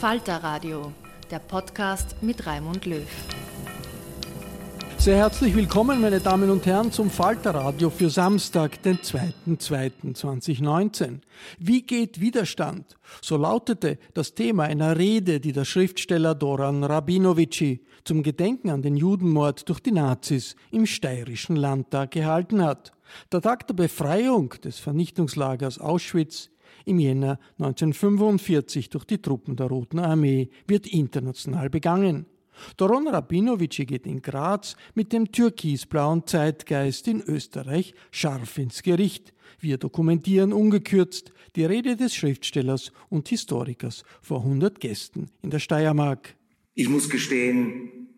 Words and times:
Falter 0.00 0.42
Radio, 0.44 0.92
der 1.30 1.38
Podcast 1.38 2.22
mit 2.22 2.46
Raimund 2.46 2.84
Löw. 2.84 3.08
Sehr 5.04 5.18
herzlich 5.18 5.54
willkommen, 5.54 6.00
meine 6.00 6.18
Damen 6.18 6.48
und 6.48 6.64
Herren, 6.64 6.90
zum 6.90 7.10
Falterradio 7.10 7.90
für 7.90 8.08
Samstag, 8.08 8.82
den 8.84 9.00
2.2.2019. 9.00 11.20
Wie 11.58 11.82
geht 11.82 12.22
Widerstand? 12.22 12.96
So 13.20 13.36
lautete 13.36 13.98
das 14.14 14.32
Thema 14.32 14.62
einer 14.62 14.96
Rede, 14.96 15.40
die 15.40 15.52
der 15.52 15.66
Schriftsteller 15.66 16.34
Doran 16.34 16.84
Rabinovici 16.84 17.84
zum 18.04 18.22
Gedenken 18.22 18.70
an 18.70 18.80
den 18.80 18.96
Judenmord 18.96 19.68
durch 19.68 19.80
die 19.80 19.92
Nazis 19.92 20.56
im 20.70 20.86
steirischen 20.86 21.56
Landtag 21.56 22.12
gehalten 22.12 22.64
hat. 22.64 22.94
Der 23.30 23.42
Tag 23.42 23.66
der 23.66 23.74
Befreiung 23.74 24.54
des 24.64 24.78
Vernichtungslagers 24.78 25.80
Auschwitz 25.80 26.48
im 26.86 26.98
Jänner 26.98 27.38
1945 27.58 28.88
durch 28.88 29.04
die 29.04 29.20
Truppen 29.20 29.56
der 29.56 29.66
Roten 29.66 29.98
Armee 29.98 30.48
wird 30.66 30.86
international 30.86 31.68
begangen. 31.68 32.24
Doron 32.76 33.08
Rabinovici 33.08 33.86
geht 33.86 34.06
in 34.06 34.22
Graz 34.22 34.76
mit 34.94 35.12
dem 35.12 35.30
türkisblauen 35.30 36.26
Zeitgeist 36.26 37.08
in 37.08 37.22
Österreich 37.22 37.94
scharf 38.10 38.58
ins 38.58 38.82
Gericht. 38.82 39.32
Wir 39.60 39.78
dokumentieren 39.78 40.52
ungekürzt 40.52 41.32
die 41.56 41.64
Rede 41.64 41.96
des 41.96 42.14
Schriftstellers 42.14 42.92
und 43.08 43.28
Historikers 43.28 44.04
vor 44.20 44.40
100 44.40 44.80
Gästen 44.80 45.30
in 45.42 45.50
der 45.50 45.58
Steiermark. 45.58 46.34
Ich 46.74 46.88
muss 46.88 47.08
gestehen, 47.08 48.08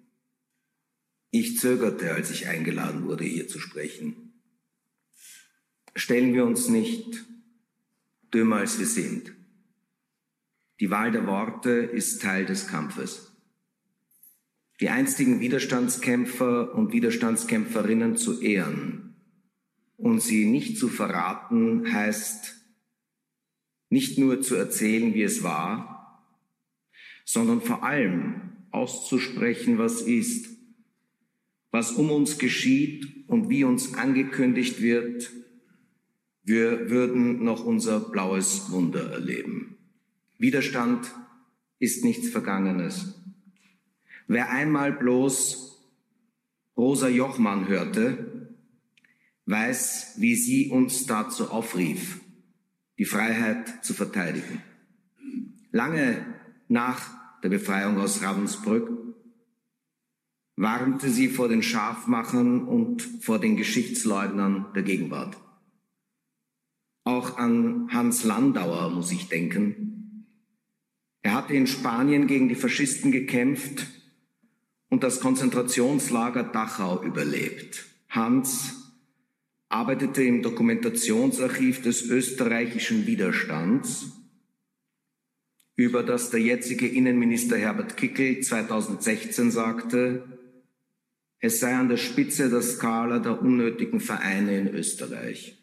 ich 1.31 1.59
zögerte, 1.59 2.15
als 2.15 2.31
ich 2.31 2.49
eingeladen 2.49 3.05
wurde, 3.05 3.25
hier 3.25 3.49
zu 3.49 3.59
sprechen. 3.59 4.33
Stellen 5.95 6.35
wir 6.35 6.45
uns 6.45 6.69
nicht 6.69 7.25
dümmer, 8.33 8.57
als 8.57 8.79
wir 8.79 8.87
sind. 8.87 9.33
Die 10.81 10.91
Wahl 10.91 11.11
der 11.11 11.27
Worte 11.27 11.71
ist 11.71 12.23
Teil 12.23 12.45
des 12.45 12.69
Kampfes 12.69 13.36
die 14.81 14.89
einstigen 14.89 15.41
Widerstandskämpfer 15.41 16.75
und 16.75 16.93
Widerstandskämpferinnen 16.93 18.17
zu 18.17 18.41
ehren 18.41 19.17
und 19.97 20.21
sie 20.21 20.47
nicht 20.47 20.79
zu 20.79 20.89
verraten, 20.89 21.93
heißt 21.93 22.55
nicht 23.89 24.19
nur 24.19 24.43
zu 24.43 24.55
erzählen, 24.55 25.15
wie 25.15 25.23
es 25.23 25.43
war, 25.43 26.33
sondern 27.25 27.61
vor 27.61 27.83
allem 27.83 28.53
auszusprechen, 28.71 29.79
was 29.79 30.03
ist, 30.03 30.49
was 31.71 31.93
um 31.93 32.11
uns 32.11 32.39
geschieht 32.39 33.29
und 33.29 33.49
wie 33.49 33.65
uns 33.65 33.95
angekündigt 33.95 34.83
wird, 34.83 35.31
wir 36.43 36.91
würden 36.91 37.43
noch 37.43 37.65
unser 37.65 37.99
blaues 37.99 38.71
Wunder 38.71 39.11
erleben. 39.11 39.77
Widerstand 40.39 41.13
ist 41.79 42.05
nichts 42.05 42.29
Vergangenes. 42.29 43.16
Wer 44.29 44.51
einmal 44.51 44.93
bloß 44.93 45.85
Rosa 46.77 47.09
Jochmann 47.09 47.69
hörte, 47.69 48.57
weiß, 49.47 50.17
wie 50.19 50.35
sie 50.35 50.71
uns 50.71 51.07
dazu 51.07 51.51
aufrief, 51.51 52.21
die 52.99 53.05
Freiheit 53.05 53.85
zu 53.85 53.95
verteidigen. 53.95 54.63
Lange 55.71 56.27
nach 56.69 57.41
der 57.43 57.51
Befreiung 57.51 57.99
aus 57.99 58.23
Ravensbrück 58.23 58.91
warnte 60.57 61.11
sie 61.11 61.29
vor 61.29 61.49
den 61.49 61.63
Scharfmachern 61.63 62.67
und 62.67 63.03
vor 63.21 63.39
den 63.39 63.57
Geschichtsleugnern 63.57 64.67
der 64.75 64.83
Gegenwart. 64.83 65.37
Auch 67.05 67.39
an 67.39 67.89
Hans 67.93 68.25
Landauer 68.25 68.91
muss 68.91 69.13
ich 69.13 69.29
denken. 69.29 70.27
Er 71.23 71.35
hatte 71.35 71.55
in 71.55 71.67
Spanien 71.69 72.27
gegen 72.27 72.49
die 72.49 72.55
Faschisten 72.55 73.13
gekämpft 73.13 73.87
und 74.89 75.03
das 75.03 75.21
Konzentrationslager 75.21 76.45
Dachau 76.45 77.03
überlebt. 77.03 77.87
Hans 78.09 78.75
arbeitete 79.69 80.23
im 80.23 80.43
Dokumentationsarchiv 80.43 81.83
des 81.83 82.03
österreichischen 82.03 83.07
Widerstands, 83.07 84.13
über 85.75 86.03
das 86.03 86.31
der 86.31 86.41
jetzige 86.41 86.89
Innenminister 86.89 87.59
Herbert 87.59 87.97
Kickel 87.97 88.41
2016 88.41 89.51
sagte, 89.51 90.25
es 91.39 91.61
sei 91.61 91.75
an 91.75 91.91
der 91.91 91.99
Spitze 91.99 92.49
der 92.49 92.63
Skala 92.63 93.19
der 93.19 93.43
unnötigen 93.43 94.01
Vereine 94.01 94.57
in 94.59 94.69
Österreich. 94.69 95.59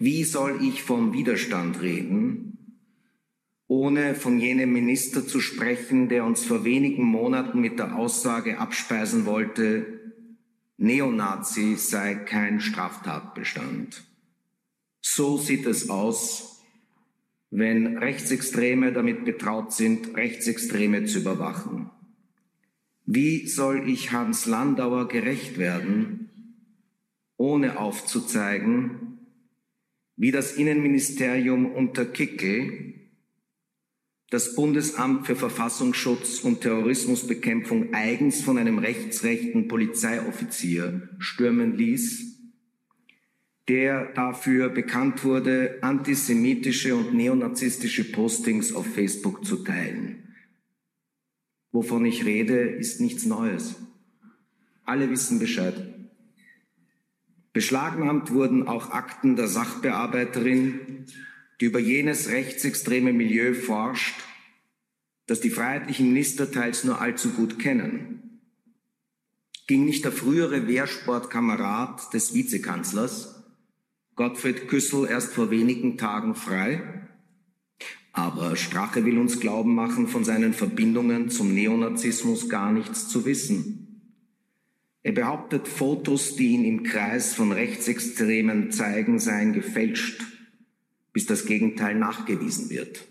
Wie 0.00 0.24
soll 0.24 0.58
ich 0.62 0.82
vom 0.82 1.12
Widerstand 1.12 1.80
reden, 1.80 2.49
ohne 3.70 4.16
von 4.16 4.40
jenem 4.40 4.72
Minister 4.72 5.24
zu 5.24 5.38
sprechen, 5.38 6.08
der 6.08 6.24
uns 6.24 6.44
vor 6.44 6.64
wenigen 6.64 7.04
Monaten 7.04 7.60
mit 7.60 7.78
der 7.78 7.94
Aussage 7.94 8.58
abspeisen 8.58 9.26
wollte, 9.26 9.86
Neonazi 10.76 11.76
sei 11.76 12.16
kein 12.16 12.60
Straftatbestand. 12.60 14.02
So 15.00 15.38
sieht 15.38 15.66
es 15.66 15.88
aus, 15.88 16.64
wenn 17.50 17.98
Rechtsextreme 17.98 18.92
damit 18.92 19.24
betraut 19.24 19.72
sind, 19.72 20.16
Rechtsextreme 20.16 21.04
zu 21.04 21.20
überwachen. 21.20 21.90
Wie 23.06 23.46
soll 23.46 23.88
ich 23.88 24.10
Hans 24.10 24.46
Landauer 24.46 25.06
gerecht 25.06 25.58
werden, 25.58 26.28
ohne 27.36 27.78
aufzuzeigen, 27.78 29.20
wie 30.16 30.32
das 30.32 30.54
Innenministerium 30.54 31.66
unter 31.66 32.04
Kickel 32.04 32.99
das 34.30 34.54
Bundesamt 34.54 35.26
für 35.26 35.34
Verfassungsschutz 35.34 36.40
und 36.40 36.60
Terrorismusbekämpfung 36.60 37.92
eigens 37.92 38.42
von 38.42 38.58
einem 38.58 38.78
rechtsrechten 38.78 39.66
Polizeioffizier 39.66 41.08
stürmen 41.18 41.76
ließ, 41.76 42.38
der 43.68 44.12
dafür 44.14 44.68
bekannt 44.68 45.24
wurde, 45.24 45.78
antisemitische 45.82 46.94
und 46.94 47.12
neonazistische 47.12 48.04
Postings 48.10 48.72
auf 48.72 48.86
Facebook 48.86 49.44
zu 49.44 49.64
teilen. 49.64 50.34
Wovon 51.72 52.04
ich 52.04 52.24
rede, 52.24 52.60
ist 52.60 53.00
nichts 53.00 53.26
Neues. 53.26 53.76
Alle 54.84 55.10
wissen 55.10 55.40
Bescheid. 55.40 55.94
Beschlagnahmt 57.52 58.32
wurden 58.32 58.68
auch 58.68 58.90
Akten 58.90 59.34
der 59.34 59.48
Sachbearbeiterin, 59.48 61.06
die 61.60 61.66
über 61.66 61.78
jenes 61.78 62.28
rechtsextreme 62.30 63.12
Milieu 63.12 63.54
forscht, 63.54 64.14
das 65.26 65.40
die 65.40 65.50
freiheitlichen 65.50 66.08
Minister 66.08 66.50
teils 66.50 66.84
nur 66.84 67.00
allzu 67.00 67.30
gut 67.30 67.58
kennen. 67.58 68.40
Ging 69.66 69.84
nicht 69.84 70.04
der 70.04 70.12
frühere 70.12 70.66
Wehrsportkamerad 70.66 72.12
des 72.14 72.34
Vizekanzlers, 72.34 73.44
Gottfried 74.16 74.68
Küssel, 74.68 75.06
erst 75.08 75.32
vor 75.32 75.50
wenigen 75.50 75.96
Tagen 75.96 76.34
frei? 76.34 77.08
Aber 78.12 78.56
Strache 78.56 79.04
will 79.04 79.18
uns 79.18 79.38
glauben 79.38 79.74
machen, 79.74 80.08
von 80.08 80.24
seinen 80.24 80.52
Verbindungen 80.52 81.30
zum 81.30 81.54
Neonazismus 81.54 82.48
gar 82.48 82.72
nichts 82.72 83.08
zu 83.08 83.24
wissen. 83.24 83.86
Er 85.02 85.12
behauptet, 85.12 85.68
Fotos, 85.68 86.34
die 86.34 86.48
ihn 86.48 86.64
im 86.64 86.82
Kreis 86.82 87.34
von 87.34 87.52
Rechtsextremen 87.52 88.72
zeigen, 88.72 89.18
seien 89.18 89.52
gefälscht 89.52 90.20
bis 91.12 91.26
das 91.26 91.46
Gegenteil 91.46 91.94
nachgewiesen 91.94 92.70
wird. 92.70 93.06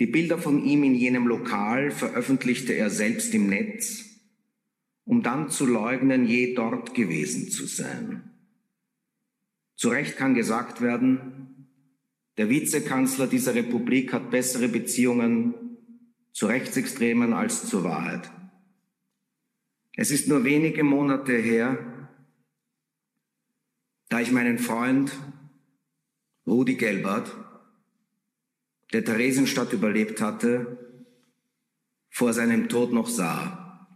Die 0.00 0.06
Bilder 0.06 0.38
von 0.38 0.64
ihm 0.64 0.84
in 0.84 0.94
jenem 0.94 1.26
Lokal 1.26 1.90
veröffentlichte 1.90 2.72
er 2.72 2.90
selbst 2.90 3.34
im 3.34 3.48
Netz, 3.48 4.04
um 5.04 5.22
dann 5.22 5.50
zu 5.50 5.66
leugnen, 5.66 6.26
je 6.26 6.54
dort 6.54 6.94
gewesen 6.94 7.50
zu 7.50 7.66
sein. 7.66 8.30
Zu 9.76 9.88
Recht 9.88 10.16
kann 10.16 10.34
gesagt 10.34 10.80
werden, 10.80 11.68
der 12.36 12.48
Vizekanzler 12.48 13.26
dieser 13.26 13.54
Republik 13.54 14.12
hat 14.12 14.30
bessere 14.30 14.68
Beziehungen 14.68 15.54
zu 16.32 16.46
Rechtsextremen 16.46 17.32
als 17.32 17.68
zur 17.68 17.84
Wahrheit. 17.84 18.30
Es 19.94 20.10
ist 20.10 20.28
nur 20.28 20.44
wenige 20.44 20.84
Monate 20.84 21.36
her, 21.36 22.08
da 24.08 24.20
ich 24.20 24.32
meinen 24.32 24.58
Freund 24.58 25.12
Rudi 26.46 26.74
Gelbert, 26.74 27.34
der 28.92 29.04
Theresienstadt 29.04 29.72
überlebt 29.72 30.20
hatte, 30.20 30.78
vor 32.10 32.32
seinem 32.32 32.68
Tod 32.68 32.92
noch 32.92 33.08
sah. 33.08 33.88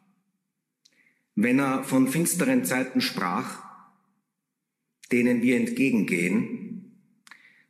Wenn 1.35 1.59
er 1.59 1.85
von 1.85 2.09
finsteren 2.09 2.65
Zeiten 2.65 3.01
sprach, 3.01 3.63
denen 5.13 5.43
wir 5.43 5.57
entgegengehen, 5.57 7.03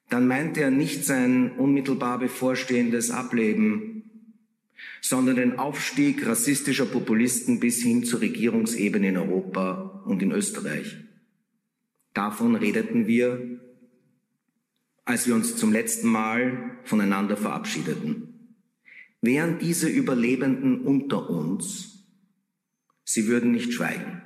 dann 0.09 0.29
meinte 0.29 0.61
er 0.61 0.71
nicht 0.71 1.05
sein 1.05 1.53
unmittelbar 1.53 2.19
bevorstehendes 2.19 3.11
Ableben, 3.11 3.97
sondern 5.01 5.37
den 5.37 5.59
Aufstieg 5.59 6.27
rassistischer 6.27 6.87
Populisten 6.87 7.61
bis 7.61 7.83
hin 7.83 8.05
zur 8.05 8.21
Regierungsebene 8.21 9.09
in 9.09 9.17
Europa 9.17 10.03
und 10.07 10.23
in 10.23 10.33
Österreich. 10.33 10.97
Davon 12.15 12.55
redeten 12.55 13.07
wir 13.07 13.56
als 15.07 15.27
wir 15.27 15.35
uns 15.35 15.57
zum 15.57 15.73
letzten 15.73 16.09
Mal 16.09 16.79
voneinander 16.85 17.37
verabschiedeten. 17.37 18.57
Wären 19.23 19.59
diese 19.59 19.89
Überlebenden 19.89 20.83
unter 20.83 21.31
uns, 21.31 22.05
sie 23.05 23.29
würden 23.29 23.53
nicht 23.53 23.73
schweigen. 23.73 24.23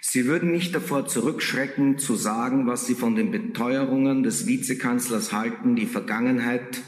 Sie 0.00 0.26
würden 0.26 0.50
nicht 0.50 0.74
davor 0.74 1.06
zurückschrecken, 1.06 1.98
zu 1.98 2.14
sagen, 2.14 2.66
was 2.66 2.86
sie 2.86 2.94
von 2.94 3.14
den 3.14 3.30
Beteuerungen 3.30 4.22
des 4.22 4.46
Vizekanzlers 4.46 5.32
halten, 5.32 5.76
die 5.76 5.86
Vergangenheit 5.86 6.82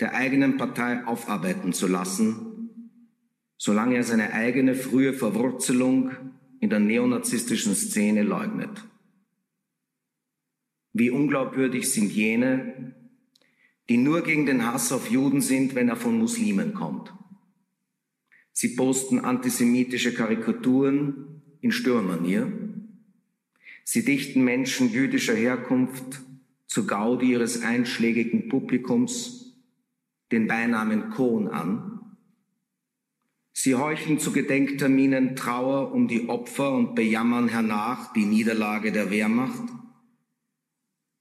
der 0.00 0.14
eigenen 0.14 0.56
Partei 0.56 1.04
aufarbeiten 1.04 1.72
zu 1.72 1.88
lassen, 1.88 2.70
solange 3.58 3.96
er 3.96 4.04
seine 4.04 4.32
eigene 4.32 4.74
frühe 4.74 5.14
Verwurzelung 5.14 6.12
in 6.60 6.70
der 6.70 6.80
neonazistischen 6.80 7.74
Szene 7.74 8.22
leugnet. 8.22 8.84
Wie 10.98 11.10
unglaubwürdig 11.10 11.92
sind 11.92 12.10
jene, 12.10 12.94
die 13.90 13.98
nur 13.98 14.22
gegen 14.22 14.46
den 14.46 14.64
Hass 14.64 14.92
auf 14.92 15.10
Juden 15.10 15.42
sind, 15.42 15.74
wenn 15.74 15.90
er 15.90 15.96
von 15.96 16.16
Muslimen 16.16 16.72
kommt. 16.72 17.12
Sie 18.52 18.76
posten 18.76 19.20
antisemitische 19.20 20.14
Karikaturen 20.14 21.42
in 21.60 21.70
Stürmanier. 21.70 22.50
Sie 23.84 24.06
dichten 24.06 24.42
Menschen 24.42 24.90
jüdischer 24.90 25.34
Herkunft 25.34 26.22
zur 26.66 26.86
Gaudi 26.86 27.32
ihres 27.32 27.62
einschlägigen 27.62 28.48
Publikums 28.48 29.54
den 30.32 30.46
Beinamen 30.46 31.10
Kohn 31.10 31.48
an. 31.48 32.16
Sie 33.52 33.74
heucheln 33.74 34.18
zu 34.18 34.32
Gedenkterminen 34.32 35.36
Trauer 35.36 35.92
um 35.92 36.08
die 36.08 36.30
Opfer 36.30 36.72
und 36.72 36.94
bejammern 36.94 37.48
hernach 37.48 38.14
die 38.14 38.24
Niederlage 38.24 38.92
der 38.92 39.10
Wehrmacht. 39.10 39.68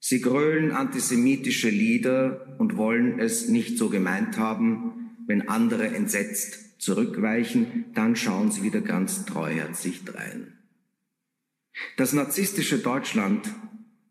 Sie 0.08 0.22
grölen 0.22 0.72
antisemitische 0.72 1.72
Lieder 1.72 2.56
und 2.60 2.78
wollen 2.78 3.18
es 3.18 3.50
nicht 3.50 3.80
so 3.80 3.90
gemeint 3.90 4.38
haben. 4.38 5.16
Wenn 5.26 5.50
andere 5.50 5.88
entsetzt 5.88 6.80
zurückweichen, 6.80 7.86
dann 7.96 8.16
schauen 8.16 8.52
sie 8.52 8.62
wieder 8.62 8.82
ganz 8.82 9.26
treuherzig 9.26 10.06
drein. 10.06 10.60
Das 11.98 12.14
narzisstische 12.14 12.78
Deutschland 12.78 13.52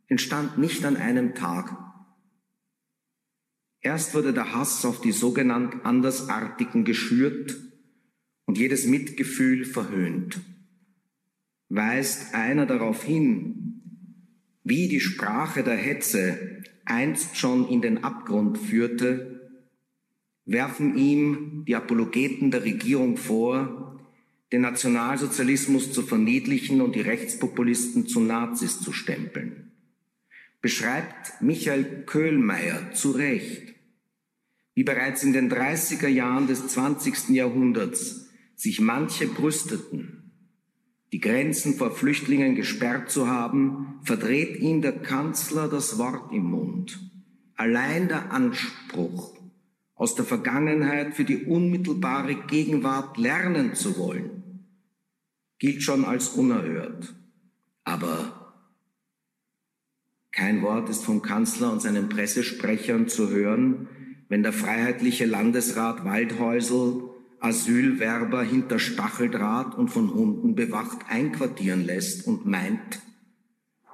entstand 0.09 0.59
nicht 0.59 0.85
an 0.85 0.97
einem 0.97 1.37
Tag. 1.37 1.79
Erst 3.81 4.15
wurde 4.15 4.33
der 4.33 4.53
Hass 4.53 4.85
auf 4.85 5.01
die 5.01 5.13
sogenannt 5.13 5.87
Andersartigen 5.87 6.85
geschürt 6.85 7.57
und 8.47 8.59
jedes 8.59 8.85
Mitgefühl 8.85 9.65
verhöhnt. 9.65 10.41
Weist 11.69 12.35
einer 12.35 12.67
darauf 12.67 13.05
hin, 13.05 13.74
wie 14.65 14.89
die 14.89 15.01
Sprache 15.01 15.63
der 15.63 15.77
Hetze 15.77 16.63
einst 16.87 17.37
schon 17.37 17.69
in 17.69 17.83
den 17.83 18.03
Abgrund 18.03 18.59
führte, 18.59 19.51
werfen 20.47 20.97
ihm 20.97 21.65
die 21.67 21.77
Apologeten 21.77 22.51
der 22.51 22.65
Regierung 22.65 23.17
vor, 23.17 24.01
den 24.53 24.63
Nationalsozialismus 24.63 25.93
zu 25.93 26.03
verniedlichen 26.03 26.81
und 26.81 26.95
die 26.95 27.01
Rechtspopulisten 27.01 28.07
zu 28.07 28.21
Nazis 28.21 28.81
zu 28.81 28.93
stempeln. 28.93 29.73
Beschreibt 30.61 31.41
Michael 31.41 32.05
Köhlmeier 32.07 32.93
zu 32.93 33.11
Recht, 33.11 33.75
wie 34.75 34.85
bereits 34.85 35.23
in 35.23 35.33
den 35.33 35.51
30er 35.51 36.09
Jahren 36.09 36.47
des 36.47 36.69
20. 36.69 37.31
Jahrhunderts 37.31 38.29
sich 38.55 38.81
manche 38.81 39.27
brüsteten, 39.27 40.14
die 41.15 41.21
Grenzen 41.21 41.75
vor 41.75 41.93
Flüchtlingen 41.93 42.57
gesperrt 42.57 43.09
zu 43.09 43.29
haben, 43.29 44.01
verdreht 44.03 44.59
ihm 44.59 44.83
der 44.83 44.99
Kanzler 44.99 45.69
das 45.69 45.97
Wort 45.97 46.33
im 46.33 46.43
Mund. 46.43 46.99
Allein 47.55 48.09
der 48.09 48.33
Anspruch, 48.33 49.39
aus 49.95 50.17
der 50.17 50.25
Vergangenheit 50.25 51.15
für 51.15 51.23
die 51.23 51.45
unmittelbare 51.45 52.35
Gegenwart 52.35 53.17
lernen 53.17 53.77
zu 53.77 53.97
wollen, 53.97 54.67
gilt 55.61 55.85
schon 55.85 56.05
als 56.05 56.31
unerhört. 56.31 57.15
Aber 57.85 58.57
kein 60.33 60.63
Wort 60.63 60.89
ist 60.89 61.05
vom 61.05 61.23
Kanzler 61.23 61.71
und 61.71 61.81
seinen 61.81 62.09
Pressesprechern 62.09 63.07
zu 63.07 63.31
hören, 63.31 63.89
wenn 64.29 64.43
der 64.43 64.53
freiheitliche 64.53 65.27
Landesrat 65.27 66.05
Waldhäusel 66.05 67.14
Asylwerber 67.41 68.43
hinter 68.43 68.79
Stacheldraht 68.79 69.75
und 69.75 69.89
von 69.89 70.13
Hunden 70.13 70.55
bewacht 70.55 70.99
einquartieren 71.09 71.85
lässt 71.85 72.27
und 72.27 72.47
meint, 72.47 73.01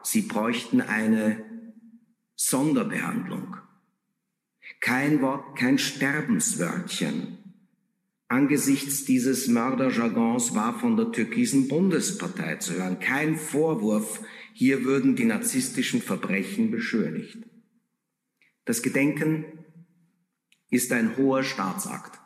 sie 0.03 0.23
bräuchten 0.23 0.81
eine 0.81 1.45
Sonderbehandlung. 2.37 3.57
Kein 4.81 5.21
Wort, 5.21 5.59
kein 5.59 5.79
Sterbenswörtchen. 5.79 7.39
Angesichts 8.29 9.05
dieses 9.05 9.49
Mörderjargons 9.49 10.55
war 10.55 10.79
von 10.79 10.97
der 10.97 11.11
türkisen 11.11 11.67
Bundespartei 11.67 12.57
zu 12.57 12.75
hören. 12.75 13.01
Kein 13.01 13.37
Vorwurf, 13.37 14.21
hier 14.53 14.85
würden 14.85 15.17
die 15.17 15.25
narzisstischen 15.25 16.01
Verbrechen 16.01 16.71
beschönigt. 16.71 17.39
Das 18.65 18.83
Gedenken 18.83 19.45
ist 20.71 20.93
ein 20.93 21.17
hoher 21.17 21.43
Staatsakt. 21.43 22.20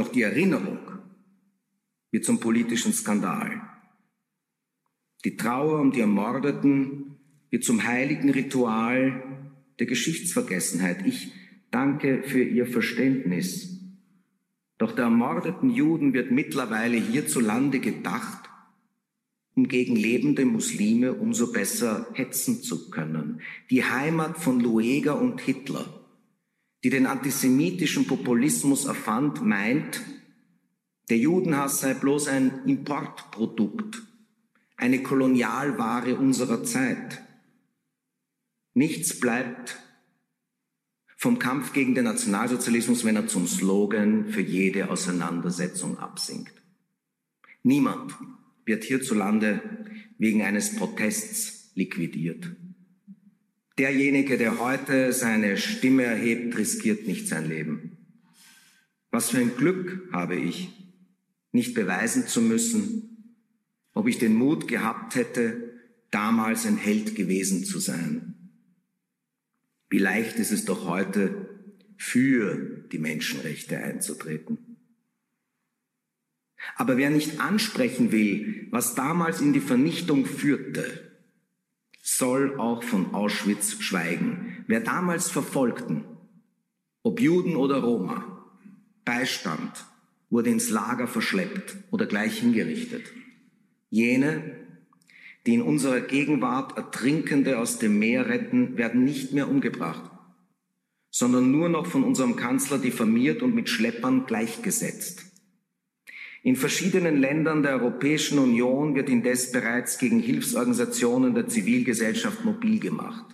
Doch 0.00 0.08
die 0.08 0.22
Erinnerung 0.22 0.78
wird 2.10 2.24
zum 2.24 2.40
politischen 2.40 2.94
Skandal. 2.94 3.60
Die 5.26 5.36
Trauer 5.36 5.78
um 5.78 5.92
die 5.92 6.00
Ermordeten 6.00 7.16
wird 7.50 7.64
zum 7.64 7.84
heiligen 7.84 8.30
Ritual 8.30 9.22
der 9.78 9.84
Geschichtsvergessenheit. 9.84 11.06
Ich 11.06 11.34
Danke 11.70 12.22
für 12.22 12.42
Ihr 12.42 12.66
Verständnis. 12.66 13.78
Doch 14.78 14.92
der 14.92 15.04
ermordeten 15.04 15.68
Juden 15.68 16.14
wird 16.14 16.30
mittlerweile 16.30 16.96
hierzulande 16.96 17.78
gedacht, 17.78 18.48
um 19.54 19.68
gegen 19.68 19.96
lebende 19.96 20.46
Muslime 20.46 21.12
umso 21.12 21.52
besser 21.52 22.06
hetzen 22.14 22.62
zu 22.62 22.88
können. 22.88 23.42
Die 23.68 23.84
Heimat 23.84 24.38
von 24.38 24.60
Lueger 24.60 25.20
und 25.20 25.42
Hitler, 25.42 25.99
die 26.82 26.90
den 26.90 27.06
antisemitischen 27.06 28.06
Populismus 28.06 28.86
erfand, 28.86 29.44
meint, 29.44 30.00
der 31.10 31.18
Judenhass 31.18 31.80
sei 31.80 31.94
bloß 31.94 32.28
ein 32.28 32.64
Importprodukt, 32.66 34.02
eine 34.76 35.02
Kolonialware 35.02 36.16
unserer 36.16 36.64
Zeit. 36.64 37.22
Nichts 38.74 39.18
bleibt 39.18 39.78
vom 41.16 41.38
Kampf 41.38 41.72
gegen 41.74 41.94
den 41.94 42.04
Nationalsozialismus, 42.04 43.04
wenn 43.04 43.16
er 43.16 43.26
zum 43.26 43.46
Slogan 43.46 44.28
für 44.28 44.40
jede 44.40 44.88
Auseinandersetzung 44.88 45.98
absinkt. 45.98 46.54
Niemand 47.62 48.14
wird 48.64 48.84
hierzulande 48.84 49.60
wegen 50.16 50.42
eines 50.42 50.76
Protests 50.76 51.72
liquidiert. 51.74 52.56
Derjenige, 53.80 54.36
der 54.36 54.58
heute 54.58 55.10
seine 55.14 55.56
Stimme 55.56 56.02
erhebt, 56.02 56.54
riskiert 56.58 57.06
nicht 57.06 57.26
sein 57.28 57.48
Leben. 57.48 57.96
Was 59.10 59.30
für 59.30 59.38
ein 59.38 59.56
Glück 59.56 60.06
habe 60.12 60.36
ich, 60.36 60.68
nicht 61.50 61.72
beweisen 61.72 62.26
zu 62.26 62.42
müssen, 62.42 63.38
ob 63.94 64.06
ich 64.06 64.18
den 64.18 64.34
Mut 64.34 64.68
gehabt 64.68 65.14
hätte, 65.14 65.80
damals 66.10 66.66
ein 66.66 66.76
Held 66.76 67.14
gewesen 67.14 67.64
zu 67.64 67.78
sein. 67.78 68.50
Wie 69.88 69.96
leicht 69.96 70.38
ist 70.38 70.52
es 70.52 70.66
doch 70.66 70.86
heute, 70.86 71.48
für 71.96 72.84
die 72.92 72.98
Menschenrechte 72.98 73.78
einzutreten. 73.78 74.58
Aber 76.76 76.98
wer 76.98 77.08
nicht 77.08 77.40
ansprechen 77.40 78.12
will, 78.12 78.68
was 78.72 78.94
damals 78.94 79.40
in 79.40 79.54
die 79.54 79.60
Vernichtung 79.60 80.26
führte, 80.26 81.09
soll 82.02 82.58
auch 82.58 82.82
von 82.82 83.14
Auschwitz 83.14 83.80
schweigen. 83.80 84.64
Wer 84.66 84.80
damals 84.80 85.30
Verfolgten, 85.30 86.04
ob 87.02 87.20
Juden 87.20 87.56
oder 87.56 87.80
Roma, 87.80 88.24
beistand, 89.04 89.84
wurde 90.30 90.50
ins 90.50 90.70
Lager 90.70 91.06
verschleppt 91.06 91.76
oder 91.90 92.06
gleich 92.06 92.38
hingerichtet. 92.38 93.12
Jene, 93.90 94.56
die 95.46 95.54
in 95.54 95.62
unserer 95.62 96.00
Gegenwart 96.00 96.76
Ertrinkende 96.76 97.58
aus 97.58 97.78
dem 97.78 97.98
Meer 97.98 98.28
retten, 98.28 98.76
werden 98.76 99.04
nicht 99.04 99.32
mehr 99.32 99.48
umgebracht, 99.48 100.10
sondern 101.10 101.50
nur 101.50 101.68
noch 101.68 101.86
von 101.86 102.04
unserem 102.04 102.36
Kanzler 102.36 102.78
diffamiert 102.78 103.42
und 103.42 103.54
mit 103.54 103.68
Schleppern 103.68 104.26
gleichgesetzt. 104.26 105.29
In 106.42 106.56
verschiedenen 106.56 107.16
Ländern 107.18 107.62
der 107.62 107.72
Europäischen 107.72 108.38
Union 108.38 108.94
wird 108.94 109.10
indes 109.10 109.52
bereits 109.52 109.98
gegen 109.98 110.20
Hilfsorganisationen 110.20 111.34
der 111.34 111.48
Zivilgesellschaft 111.48 112.44
mobil 112.44 112.80
gemacht. 112.80 113.26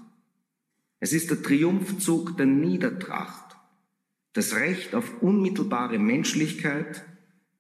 Es 0.99 1.13
ist 1.13 1.31
der 1.31 1.43
Triumphzug 1.43 2.37
der 2.37 2.47
Niedertracht. 2.47 3.57
Das 4.33 4.57
Recht 4.57 4.95
auf 4.95 5.23
unmittelbare 5.23 5.99
Menschlichkeit 5.99 7.05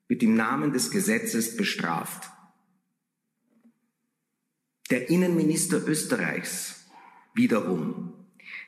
wird 0.08 0.22
im 0.22 0.34
Namen 0.34 0.72
des 0.72 0.90
Gesetzes 0.90 1.56
bestraft. 1.56 2.28
Der 4.90 5.10
Innenminister 5.10 5.86
Österreichs 5.86 6.86
wiederum, 7.34 8.14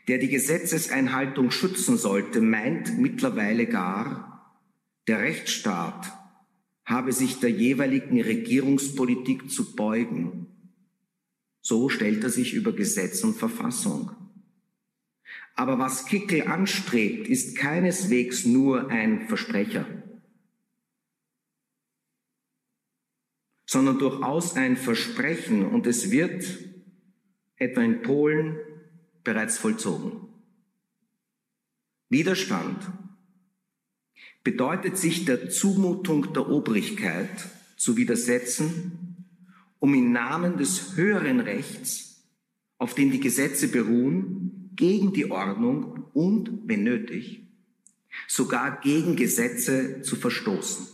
der 0.06 0.18
die 0.18 0.28
Gesetzeseinhaltung 0.28 1.50
schützen 1.50 1.96
sollte, 1.96 2.40
meint 2.40 2.98
mittlerweile 2.98 3.66
gar, 3.66 4.62
der 5.06 5.20
Rechtsstaat 5.20 6.12
habe 6.88 7.12
sich 7.12 7.38
der 7.40 7.50
jeweiligen 7.50 8.20
Regierungspolitik 8.20 9.50
zu 9.50 9.74
beugen. 9.76 10.46
So 11.60 11.88
stellt 11.88 12.24
er 12.24 12.30
sich 12.30 12.54
über 12.54 12.72
Gesetz 12.72 13.22
und 13.24 13.36
Verfassung. 13.36 14.10
Aber 15.54 15.78
was 15.78 16.06
Kickel 16.06 16.46
anstrebt, 16.48 17.28
ist 17.28 17.56
keineswegs 17.58 18.46
nur 18.46 18.88
ein 18.88 19.28
Versprecher. 19.28 19.86
sondern 23.68 23.98
durchaus 23.98 24.56
ein 24.56 24.78
Versprechen 24.78 25.66
und 25.66 25.86
es 25.86 26.10
wird 26.10 26.42
etwa 27.56 27.82
in 27.82 28.00
Polen 28.00 28.56
bereits 29.24 29.58
vollzogen. 29.58 30.26
Widerstand 32.08 32.78
bedeutet 34.44 34.96
sich 34.96 35.24
der 35.24 35.50
Zumutung 35.50 36.32
der 36.32 36.48
Obrigkeit 36.48 37.30
zu 37.76 37.96
widersetzen, 37.96 39.24
um 39.78 39.94
im 39.94 40.12
Namen 40.12 40.56
des 40.56 40.96
höheren 40.96 41.40
Rechts, 41.40 42.24
auf 42.78 42.94
dem 42.94 43.10
die 43.10 43.20
Gesetze 43.20 43.68
beruhen, 43.68 44.70
gegen 44.74 45.12
die 45.12 45.30
Ordnung 45.30 46.04
und, 46.14 46.50
wenn 46.66 46.84
nötig, 46.84 47.48
sogar 48.26 48.80
gegen 48.80 49.16
Gesetze 49.16 50.02
zu 50.02 50.16
verstoßen. 50.16 50.86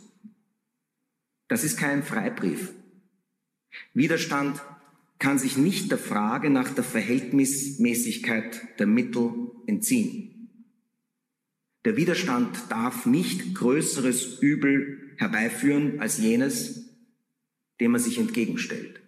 Das 1.48 1.64
ist 1.64 1.78
kein 1.78 2.02
Freibrief. 2.02 2.72
Widerstand 3.92 4.62
kann 5.18 5.38
sich 5.38 5.56
nicht 5.56 5.90
der 5.90 5.98
Frage 5.98 6.50
nach 6.50 6.74
der 6.74 6.84
Verhältnismäßigkeit 6.84 8.78
der 8.78 8.86
Mittel 8.86 9.32
entziehen. 9.66 10.33
Der 11.84 11.96
Widerstand 11.96 12.70
darf 12.70 13.06
nicht 13.06 13.54
größeres 13.54 14.40
Übel 14.40 15.14
herbeiführen 15.16 16.00
als 16.00 16.18
jenes, 16.18 16.90
dem 17.80 17.94
er 17.94 18.00
sich 18.00 18.18
entgegenstellt. 18.18 19.00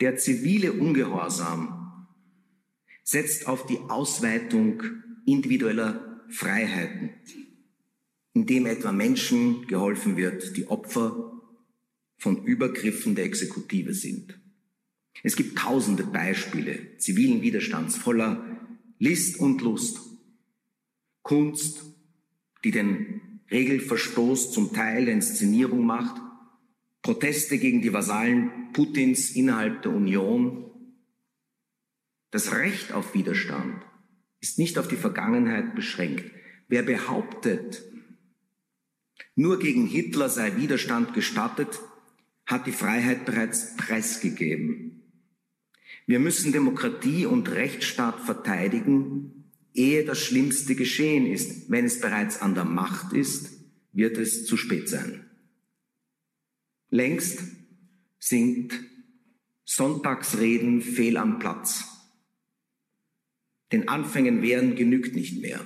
Der 0.00 0.16
zivile 0.16 0.72
Ungehorsam 0.72 2.06
setzt 3.02 3.46
auf 3.46 3.66
die 3.66 3.78
Ausweitung 3.88 4.82
individueller 5.26 6.22
Freiheiten 6.28 7.10
indem 8.36 8.66
etwa 8.66 8.92
Menschen 8.92 9.66
geholfen 9.66 10.18
wird, 10.18 10.58
die 10.58 10.68
Opfer 10.68 11.40
von 12.18 12.44
Übergriffen 12.44 13.14
der 13.14 13.24
Exekutive 13.24 13.94
sind. 13.94 14.38
Es 15.22 15.36
gibt 15.36 15.56
tausende 15.58 16.04
Beispiele 16.04 16.98
zivilen 16.98 17.40
Widerstands 17.40 17.96
voller 17.96 18.44
List 18.98 19.40
und 19.40 19.62
Lust. 19.62 20.00
Kunst, 21.26 21.82
die 22.62 22.70
den 22.70 23.40
Regelverstoß 23.50 24.52
zum 24.52 24.72
Teil 24.72 25.06
der 25.06 25.14
Inszenierung 25.14 25.84
macht, 25.84 26.22
Proteste 27.02 27.58
gegen 27.58 27.82
die 27.82 27.92
Vasallen 27.92 28.72
Putins 28.72 29.30
innerhalb 29.30 29.82
der 29.82 29.92
Union. 29.92 30.70
Das 32.30 32.52
Recht 32.52 32.92
auf 32.92 33.12
Widerstand 33.14 33.84
ist 34.40 34.60
nicht 34.60 34.78
auf 34.78 34.86
die 34.86 34.94
Vergangenheit 34.94 35.74
beschränkt. 35.74 36.30
Wer 36.68 36.84
behauptet, 36.84 37.82
nur 39.34 39.58
gegen 39.58 39.86
Hitler 39.86 40.28
sei 40.28 40.54
Widerstand 40.56 41.12
gestattet, 41.12 41.80
hat 42.44 42.68
die 42.68 42.72
Freiheit 42.72 43.24
bereits 43.24 43.76
preisgegeben. 43.76 45.02
Wir 46.06 46.20
müssen 46.20 46.52
Demokratie 46.52 47.26
und 47.26 47.50
Rechtsstaat 47.50 48.20
verteidigen, 48.20 49.35
ehe 49.76 50.04
das 50.04 50.18
Schlimmste 50.20 50.74
geschehen 50.74 51.26
ist. 51.26 51.70
Wenn 51.70 51.84
es 51.84 52.00
bereits 52.00 52.40
an 52.40 52.54
der 52.54 52.64
Macht 52.64 53.12
ist, 53.12 53.50
wird 53.92 54.18
es 54.18 54.46
zu 54.46 54.56
spät 54.56 54.88
sein. 54.88 55.30
Längst 56.90 57.40
sind 58.18 58.72
Sonntagsreden 59.64 60.80
fehl 60.82 61.16
am 61.16 61.38
Platz. 61.38 61.84
Den 63.72 63.88
Anfängen 63.88 64.42
wehren 64.42 64.76
genügt 64.76 65.14
nicht 65.14 65.40
mehr. 65.40 65.60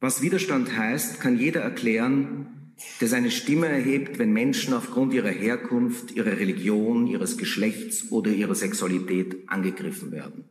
Was 0.00 0.20
Widerstand 0.20 0.76
heißt, 0.76 1.20
kann 1.20 1.38
jeder 1.38 1.60
erklären, 1.60 2.74
der 3.00 3.06
seine 3.06 3.30
Stimme 3.30 3.68
erhebt, 3.68 4.18
wenn 4.18 4.32
Menschen 4.32 4.74
aufgrund 4.74 5.14
ihrer 5.14 5.30
Herkunft, 5.30 6.10
ihrer 6.10 6.38
Religion, 6.38 7.06
ihres 7.06 7.38
Geschlechts 7.38 8.10
oder 8.10 8.32
ihrer 8.32 8.56
Sexualität 8.56 9.48
angegriffen 9.48 10.10
werden. 10.10 10.48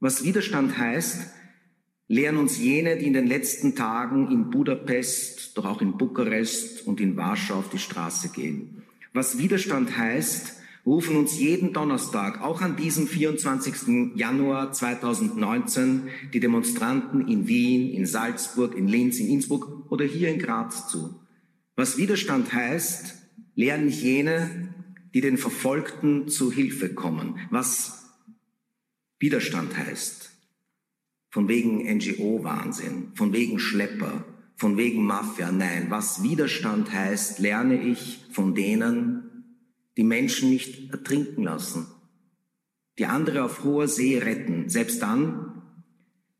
Was 0.00 0.24
Widerstand 0.24 0.76
heißt, 0.76 1.26
lehren 2.08 2.36
uns 2.36 2.58
jene, 2.58 2.96
die 2.96 3.06
in 3.06 3.14
den 3.14 3.26
letzten 3.26 3.74
Tagen 3.74 4.30
in 4.30 4.50
Budapest, 4.50 5.56
doch 5.56 5.64
auch 5.64 5.80
in 5.80 5.96
Bukarest 5.96 6.86
und 6.86 7.00
in 7.00 7.16
Warschau 7.16 7.56
auf 7.56 7.70
die 7.70 7.78
Straße 7.78 8.28
gehen. 8.28 8.82
Was 9.12 9.38
Widerstand 9.38 9.96
heißt, 9.96 10.56
rufen 10.84 11.16
uns 11.16 11.38
jeden 11.38 11.72
Donnerstag, 11.72 12.42
auch 12.42 12.60
an 12.60 12.76
diesem 12.76 13.08
24. 13.08 14.14
Januar 14.14 14.72
2019, 14.72 16.08
die 16.32 16.40
Demonstranten 16.40 17.26
in 17.26 17.48
Wien, 17.48 17.92
in 17.92 18.06
Salzburg, 18.06 18.76
in 18.76 18.86
Linz, 18.86 19.18
in 19.18 19.28
Innsbruck 19.28 19.90
oder 19.90 20.04
hier 20.04 20.28
in 20.28 20.38
Graz 20.38 20.88
zu. 20.88 21.18
Was 21.74 21.98
Widerstand 21.98 22.52
heißt, 22.52 23.14
lernen 23.56 23.88
jene, 23.88 24.74
die 25.12 25.22
den 25.22 25.38
Verfolgten 25.38 26.28
zu 26.28 26.52
Hilfe 26.52 26.94
kommen. 26.94 27.38
Was 27.50 28.05
Widerstand 29.18 29.76
heißt, 29.76 30.30
von 31.30 31.48
wegen 31.48 31.84
NGO-Wahnsinn, 31.96 33.12
von 33.14 33.32
wegen 33.32 33.58
Schlepper, 33.58 34.24
von 34.56 34.76
wegen 34.76 35.04
Mafia. 35.04 35.52
Nein, 35.52 35.86
was 35.90 36.22
Widerstand 36.22 36.92
heißt, 36.92 37.38
lerne 37.38 37.82
ich 37.82 38.24
von 38.32 38.54
denen, 38.54 39.26
die 39.96 40.04
Menschen 40.04 40.50
nicht 40.50 40.90
ertrinken 40.90 41.44
lassen, 41.44 41.86
die 42.98 43.06
andere 43.06 43.44
auf 43.44 43.64
hoher 43.64 43.88
See 43.88 44.18
retten, 44.18 44.68
selbst 44.68 45.02
dann, 45.02 45.62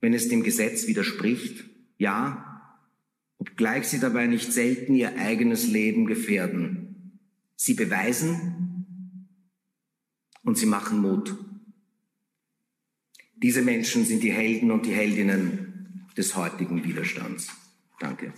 wenn 0.01 0.15
es 0.15 0.29
dem 0.29 0.43
Gesetz 0.43 0.87
widerspricht, 0.87 1.65
ja, 1.99 2.47
obgleich 3.39 3.89
sie 3.89 4.01
dabei 4.01 4.27
nicht 4.27 4.53
selten 4.53 4.95
ihr 4.95 5.17
eigenes 5.19 5.67
Leben 5.67 6.07
gefährden. 6.07 7.21
Sie 7.55 7.75
beweisen 7.75 9.29
und 10.43 10.59
sie 10.59 10.67
machen 10.67 11.01
Mut. 11.01 11.37
Diese 13.37 13.61
Menschen 13.61 14.07
sind 14.07 14.23
die 14.23 14.33
Helden 14.33 14.71
und 14.71 14.87
die 14.87 14.95
Heldinnen 14.95 16.09
des 16.17 16.35
heutigen 16.37 16.83
Widerstands. 16.83 17.49
Danke. 18.01 18.33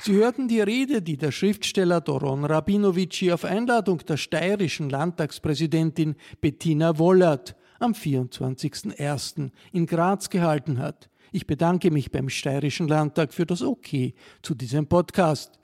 Sie 0.00 0.12
hörten 0.12 0.46
die 0.46 0.60
Rede, 0.60 1.02
die 1.02 1.16
der 1.16 1.32
Schriftsteller 1.32 2.00
Doron 2.00 2.44
Rabinovici 2.44 3.32
auf 3.32 3.44
Einladung 3.44 3.98
der 4.06 4.16
steirischen 4.16 4.88
Landtagspräsidentin 4.88 6.14
Bettina 6.40 6.96
Wollert 7.00 7.56
am 7.80 7.90
24.01. 7.90 9.50
in 9.72 9.86
Graz 9.86 10.30
gehalten 10.30 10.78
hat. 10.78 11.10
Ich 11.32 11.48
bedanke 11.48 11.90
mich 11.90 12.12
beim 12.12 12.28
steirischen 12.28 12.86
Landtag 12.86 13.34
für 13.34 13.46
das 13.46 13.62
OK 13.62 14.12
zu 14.42 14.54
diesem 14.54 14.86
Podcast. 14.86 15.55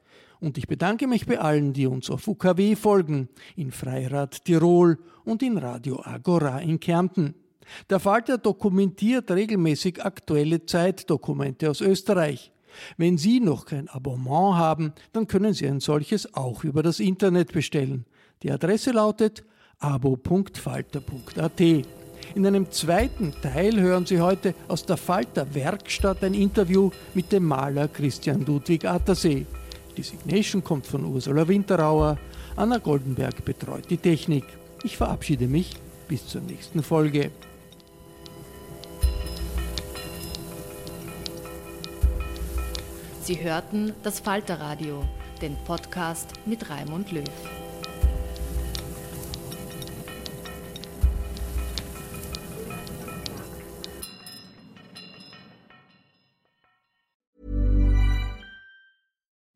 Und 0.42 0.58
ich 0.58 0.66
bedanke 0.66 1.06
mich 1.06 1.24
bei 1.24 1.38
allen, 1.38 1.72
die 1.72 1.86
uns 1.86 2.10
auf 2.10 2.26
UKW 2.26 2.74
folgen, 2.74 3.28
in 3.54 3.70
Freirad 3.70 4.44
Tirol 4.44 4.98
und 5.24 5.40
in 5.40 5.56
Radio 5.56 6.02
Agora 6.02 6.58
in 6.58 6.80
Kärnten. 6.80 7.36
Der 7.88 8.00
Falter 8.00 8.38
dokumentiert 8.38 9.30
regelmäßig 9.30 10.04
aktuelle 10.04 10.66
Zeitdokumente 10.66 11.70
aus 11.70 11.80
Österreich. 11.80 12.50
Wenn 12.96 13.18
Sie 13.18 13.38
noch 13.38 13.66
kein 13.66 13.88
Abonnement 13.88 14.56
haben, 14.56 14.94
dann 15.12 15.28
können 15.28 15.54
Sie 15.54 15.68
ein 15.68 15.78
solches 15.78 16.34
auch 16.34 16.64
über 16.64 16.82
das 16.82 16.98
Internet 16.98 17.52
bestellen. 17.52 18.04
Die 18.42 18.50
Adresse 18.50 18.90
lautet 18.90 19.44
abo.falter.at. 19.78 21.60
In 22.34 22.46
einem 22.46 22.68
zweiten 22.72 23.32
Teil 23.42 23.80
hören 23.80 24.06
Sie 24.06 24.20
heute 24.20 24.56
aus 24.66 24.84
der 24.84 24.96
Falter 24.96 25.54
Werkstatt 25.54 26.24
ein 26.24 26.34
Interview 26.34 26.90
mit 27.14 27.30
dem 27.30 27.44
Maler 27.44 27.86
Christian 27.86 28.44
Ludwig 28.44 28.84
Attersee. 28.86 29.46
Die 29.96 30.02
Signation 30.02 30.64
kommt 30.64 30.86
von 30.86 31.04
Ursula 31.04 31.46
Winterauer. 31.46 32.18
Anna 32.56 32.78
Goldenberg 32.78 33.44
betreut 33.44 33.90
die 33.90 33.96
Technik. 33.96 34.44
Ich 34.84 34.96
verabschiede 34.96 35.46
mich 35.46 35.74
bis 36.08 36.26
zur 36.26 36.40
nächsten 36.42 36.82
Folge. 36.82 37.30
Sie 43.22 43.40
hörten 43.40 43.92
das 44.02 44.18
Falterradio, 44.18 45.04
den 45.40 45.56
Podcast 45.64 46.30
mit 46.44 46.68
Raimund 46.68 47.12
Löw. 47.12 47.24